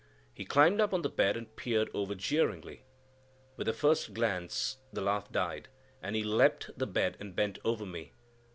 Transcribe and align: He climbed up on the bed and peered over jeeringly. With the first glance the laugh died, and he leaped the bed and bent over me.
He 0.33 0.45
climbed 0.45 0.81
up 0.81 0.95
on 0.95 1.03
the 1.03 1.09
bed 1.11 1.37
and 1.37 1.55
peered 1.55 1.91
over 1.93 2.15
jeeringly. 2.15 2.85
With 3.55 3.67
the 3.67 3.71
first 3.73 4.15
glance 4.15 4.77
the 4.91 4.99
laugh 4.99 5.31
died, 5.31 5.67
and 6.01 6.15
he 6.15 6.23
leaped 6.23 6.71
the 6.75 6.87
bed 6.87 7.17
and 7.19 7.35
bent 7.35 7.59
over 7.63 7.85
me. 7.85 8.11